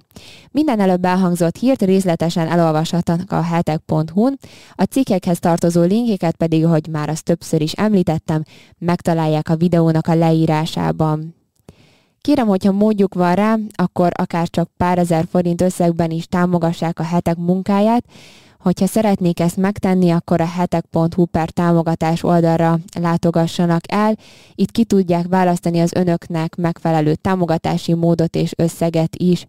Minden 0.51 0.81
előbb 0.81 1.05
elhangzott 1.05 1.57
hírt 1.57 1.83
részletesen 1.83 2.49
elolvashatnak 2.49 3.33
a 3.33 3.43
hetek.hu-n, 3.43 4.39
a 4.75 4.83
cikkekhez 4.83 5.39
tartozó 5.39 5.83
linkeket 5.83 6.37
pedig, 6.37 6.67
hogy 6.67 6.89
már 6.91 7.09
azt 7.09 7.25
többször 7.25 7.61
is 7.61 7.73
említettem, 7.73 8.43
megtalálják 8.79 9.49
a 9.49 9.57
videónak 9.57 10.07
a 10.07 10.15
leírásában. 10.15 11.35
Kérem, 12.21 12.47
hogyha 12.47 12.73
módjuk 12.73 13.15
van 13.15 13.35
rá, 13.35 13.57
akkor 13.75 14.13
akár 14.15 14.49
csak 14.49 14.71
pár 14.77 14.99
ezer 14.99 15.27
forint 15.31 15.61
összegben 15.61 16.11
is 16.11 16.27
támogassák 16.27 16.99
a 16.99 17.03
hetek 17.03 17.37
munkáját, 17.37 18.05
Hogyha 18.67 18.87
szeretnék 18.87 19.41
ezt 19.41 19.57
megtenni, 19.57 20.11
akkor 20.11 20.41
a 20.41 20.47
hetek.hu 20.47 21.25
per 21.25 21.51
támogatás 21.51 22.23
oldalra 22.23 22.79
látogassanak 23.01 23.93
el. 23.93 24.17
Itt 24.55 24.71
ki 24.71 24.85
tudják 24.85 25.27
választani 25.29 25.81
az 25.81 25.93
önöknek 25.95 26.57
megfelelő 26.57 27.15
támogatási 27.15 27.95
módot 27.95 28.35
és 28.37 28.53
összeget 28.57 29.17
is. 29.17 29.47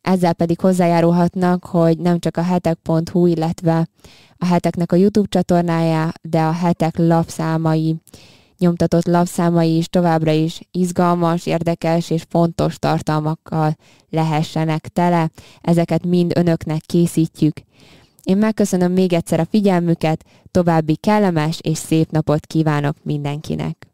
Ezzel 0.00 0.32
pedig 0.32 0.60
hozzájárulhatnak, 0.60 1.64
hogy 1.64 1.98
nem 1.98 2.18
csak 2.18 2.36
a 2.36 2.42
hetek.hu, 2.42 3.26
illetve 3.26 3.88
a 4.36 4.46
heteknek 4.46 4.92
a 4.92 4.96
YouTube 4.96 5.28
csatornája, 5.28 6.12
de 6.22 6.40
a 6.40 6.52
hetek 6.52 6.96
lapszámai, 6.98 7.96
nyomtatott 8.58 9.06
lapszámai 9.06 9.76
is 9.76 9.88
továbbra 9.88 10.32
is 10.32 10.60
izgalmas, 10.70 11.46
érdekes 11.46 12.10
és 12.10 12.24
fontos 12.28 12.78
tartalmakkal 12.78 13.76
lehessenek 14.10 14.88
tele. 14.88 15.30
Ezeket 15.60 16.06
mind 16.06 16.32
önöknek 16.34 16.80
készítjük. 16.80 17.54
Én 18.24 18.36
megköszönöm 18.36 18.92
még 18.92 19.12
egyszer 19.12 19.40
a 19.40 19.44
figyelmüket, 19.44 20.24
további 20.50 20.96
kellemes 20.96 21.58
és 21.62 21.78
szép 21.78 22.10
napot 22.10 22.46
kívánok 22.46 22.96
mindenkinek! 23.02 23.91